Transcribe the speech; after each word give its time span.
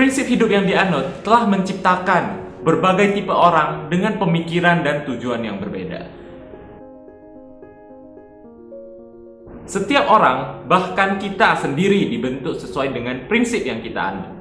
Prinsip 0.00 0.32
hidup 0.32 0.48
yang 0.48 0.64
dianut 0.64 1.20
telah 1.20 1.44
menciptakan 1.44 2.56
berbagai 2.64 3.20
tipe 3.20 3.36
orang 3.36 3.92
dengan 3.92 4.16
pemikiran 4.16 4.80
dan 4.80 5.04
tujuan 5.04 5.44
yang 5.44 5.60
berbeda. 5.60 6.08
Setiap 9.68 10.08
orang, 10.08 10.64
bahkan 10.64 11.20
kita 11.20 11.52
sendiri 11.60 12.08
dibentuk 12.08 12.56
sesuai 12.56 12.96
dengan 12.96 13.28
prinsip 13.28 13.60
yang 13.60 13.84
kita 13.84 14.00
anut. 14.00 14.32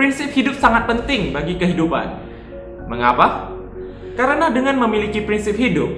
Prinsip 0.00 0.32
hidup 0.32 0.56
sangat 0.56 0.88
penting 0.88 1.36
bagi 1.36 1.60
kehidupan. 1.60 2.16
Mengapa? 2.88 3.52
Karena 4.16 4.48
dengan 4.48 4.80
memiliki 4.88 5.20
prinsip 5.20 5.60
hidup, 5.60 5.92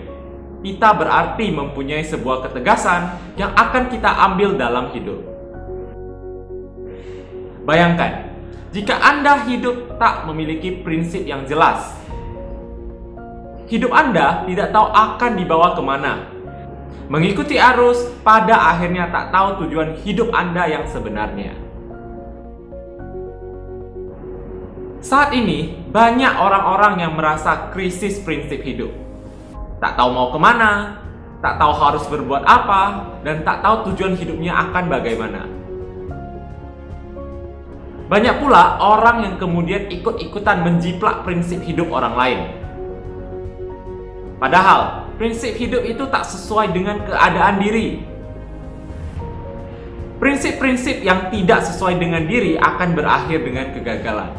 kita 0.67 0.99
berarti 0.99 1.55
mempunyai 1.55 2.03
sebuah 2.03 2.51
ketegasan 2.51 3.07
yang 3.39 3.55
akan 3.55 3.87
kita 3.87 4.11
ambil 4.35 4.59
dalam 4.59 4.91
hidup. 4.91 5.36
Bayangkan, 7.67 8.31
jika 8.71 8.95
Anda 8.95 9.43
hidup 9.43 9.99
tak 9.99 10.23
memiliki 10.31 10.87
prinsip 10.87 11.27
yang 11.27 11.43
jelas, 11.51 11.99
hidup 13.67 13.91
Anda 13.91 14.47
tidak 14.47 14.71
tahu 14.71 14.87
akan 14.87 15.33
dibawa 15.35 15.75
ke 15.75 15.83
mana. 15.83 16.31
Mengikuti 17.11 17.59
arus, 17.59 18.07
pada 18.23 18.71
akhirnya 18.71 19.11
tak 19.11 19.35
tahu 19.35 19.67
tujuan 19.67 19.99
hidup 20.07 20.31
Anda 20.31 20.71
yang 20.71 20.87
sebenarnya. 20.87 21.59
Saat 25.03 25.35
ini, 25.35 25.75
banyak 25.91 26.35
orang-orang 26.39 27.03
yang 27.03 27.19
merasa 27.19 27.71
krisis 27.75 28.23
prinsip 28.23 28.63
hidup. 28.63 28.95
Tak 29.83 29.99
tahu 29.99 30.15
mau 30.15 30.31
ke 30.31 30.39
mana, 30.39 31.03
tak 31.43 31.59
tahu 31.59 31.75
harus 31.75 32.07
berbuat 32.11 32.43
apa, 32.47 33.11
dan 33.27 33.43
tak 33.43 33.63
tahu 33.63 33.91
tujuan 33.91 34.15
hidupnya 34.15 34.55
akan 34.71 34.85
bagaimana. 34.87 35.56
Banyak 38.07 38.39
pula 38.39 38.79
orang 38.79 39.27
yang 39.27 39.35
kemudian 39.35 39.91
ikut-ikutan 39.91 40.63
menjiplak 40.63 41.27
prinsip 41.27 41.59
hidup 41.67 41.91
orang 41.91 42.15
lain. 42.15 42.41
Padahal, 44.39 45.11
prinsip 45.19 45.59
hidup 45.59 45.83
itu 45.83 46.07
tak 46.07 46.23
sesuai 46.23 46.71
dengan 46.71 47.03
keadaan 47.03 47.59
diri. 47.59 48.05
Prinsip-prinsip 50.23 51.03
yang 51.03 51.35
tidak 51.35 51.67
sesuai 51.67 51.99
dengan 51.99 52.25
diri 52.25 52.55
akan 52.55 52.95
berakhir 52.95 53.43
dengan 53.43 53.75
kegagalan. 53.75 54.31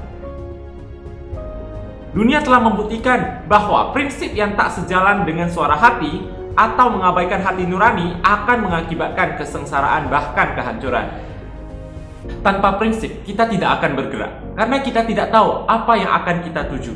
Dunia 2.15 2.41
telah 2.41 2.63
membuktikan 2.63 3.45
bahwa 3.45 3.93
prinsip 3.93 4.31
yang 4.33 4.55
tak 4.55 4.73
sejalan 4.73 5.27
dengan 5.27 5.51
suara 5.51 5.77
hati 5.77 6.23
atau 6.57 6.89
mengabaikan 6.89 7.45
hati 7.45 7.67
nurani 7.69 8.17
akan 8.25 8.65
mengakibatkan 8.65 9.37
kesengsaraan 9.37 10.09
bahkan 10.09 10.57
kehancuran. 10.57 11.05
Tanpa 12.41 12.75
prinsip, 12.75 13.23
kita 13.23 13.47
tidak 13.47 13.79
akan 13.79 13.91
bergerak 13.95 14.31
karena 14.57 14.77
kita 14.83 15.01
tidak 15.05 15.27
tahu 15.31 15.63
apa 15.69 15.93
yang 15.95 16.11
akan 16.11 16.35
kita 16.43 16.61
tuju. 16.67 16.93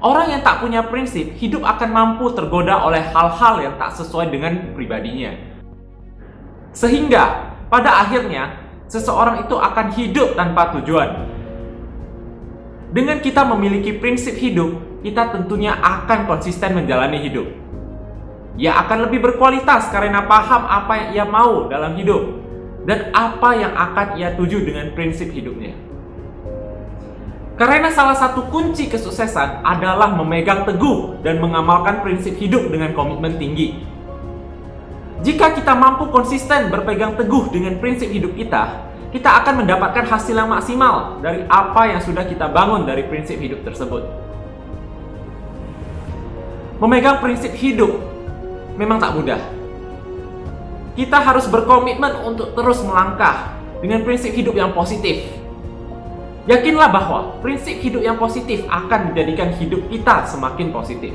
Orang 0.00 0.28
yang 0.28 0.44
tak 0.44 0.60
punya 0.60 0.84
prinsip 0.86 1.34
hidup 1.40 1.64
akan 1.64 1.88
mampu 1.90 2.30
tergoda 2.36 2.84
oleh 2.84 3.00
hal-hal 3.00 3.54
yang 3.64 3.74
tak 3.80 3.96
sesuai 3.96 4.28
dengan 4.28 4.76
pribadinya. 4.76 5.32
Sehingga 6.76 7.52
pada 7.72 8.04
akhirnya 8.04 8.60
seseorang 8.86 9.48
itu 9.48 9.56
akan 9.56 9.86
hidup 9.96 10.36
tanpa 10.36 10.76
tujuan 10.78 11.36
dengan 12.96 13.18
kita 13.18 13.42
memiliki 13.44 13.98
prinsip 13.98 14.38
hidup, 14.38 15.02
kita 15.02 15.34
tentunya 15.34 15.74
akan 15.74 16.24
konsisten 16.24 16.72
menjalani 16.72 17.18
hidup. 17.18 17.44
Ia 18.56 18.72
akan 18.86 19.10
lebih 19.10 19.20
berkualitas 19.20 19.90
karena 19.92 20.24
paham 20.24 20.64
apa 20.64 20.92
yang 20.96 21.08
ia 21.12 21.24
mau 21.28 21.68
dalam 21.68 21.92
hidup 21.98 22.45
dan 22.86 23.10
apa 23.10 23.50
yang 23.58 23.74
akan 23.74 24.16
ia 24.16 24.32
tuju 24.38 24.62
dengan 24.62 24.94
prinsip 24.94 25.34
hidupnya. 25.34 25.74
Karena 27.56 27.88
salah 27.88 28.14
satu 28.14 28.46
kunci 28.52 28.86
kesuksesan 28.86 29.64
adalah 29.64 30.12
memegang 30.12 30.68
teguh 30.68 31.24
dan 31.24 31.40
mengamalkan 31.40 32.04
prinsip 32.04 32.36
hidup 32.36 32.68
dengan 32.68 32.92
komitmen 32.92 33.40
tinggi. 33.40 33.80
Jika 35.24 35.56
kita 35.56 35.72
mampu 35.72 36.12
konsisten 36.12 36.68
berpegang 36.68 37.16
teguh 37.16 37.48
dengan 37.48 37.80
prinsip 37.80 38.12
hidup 38.12 38.36
kita, 38.36 38.86
kita 39.08 39.40
akan 39.42 39.64
mendapatkan 39.64 40.04
hasil 40.04 40.36
yang 40.36 40.52
maksimal 40.52 41.24
dari 41.24 41.48
apa 41.48 41.88
yang 41.88 42.00
sudah 42.04 42.28
kita 42.28 42.52
bangun 42.52 42.84
dari 42.84 43.08
prinsip 43.08 43.40
hidup 43.40 43.64
tersebut. 43.64 44.04
Memegang 46.76 47.24
prinsip 47.24 47.56
hidup 47.56 47.96
memang 48.76 49.00
tak 49.00 49.16
mudah. 49.16 49.55
Kita 50.96 51.20
harus 51.20 51.44
berkomitmen 51.46 52.24
untuk 52.24 52.56
terus 52.56 52.80
melangkah 52.80 53.52
dengan 53.84 54.00
prinsip 54.00 54.32
hidup 54.32 54.56
yang 54.56 54.72
positif. 54.72 55.28
Yakinlah 56.48 56.88
bahwa 56.88 57.36
prinsip 57.44 57.76
hidup 57.82 58.00
yang 58.00 58.16
positif 58.16 58.64
akan 58.70 59.12
menjadikan 59.12 59.52
hidup 59.60 59.82
kita 59.92 60.24
semakin 60.24 60.72
positif. 60.72 61.12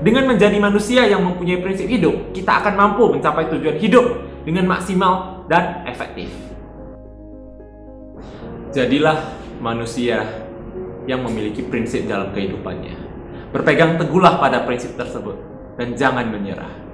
Dengan 0.00 0.32
menjadi 0.32 0.56
manusia 0.56 1.04
yang 1.04 1.20
mempunyai 1.24 1.60
prinsip 1.60 1.84
hidup, 1.84 2.32
kita 2.32 2.62
akan 2.62 2.72
mampu 2.72 3.04
mencapai 3.10 3.52
tujuan 3.52 3.76
hidup 3.76 4.06
dengan 4.48 4.64
maksimal 4.70 5.44
dan 5.50 5.84
efektif. 5.84 6.32
Jadilah 8.70 9.18
manusia 9.60 10.24
yang 11.04 11.26
memiliki 11.26 11.66
prinsip 11.66 12.06
dalam 12.08 12.32
kehidupannya. 12.32 12.96
Berpegang 13.50 13.98
teguhlah 13.98 14.38
pada 14.38 14.62
prinsip 14.62 14.94
tersebut 14.94 15.36
dan 15.74 15.96
jangan 15.98 16.28
menyerah. 16.28 16.89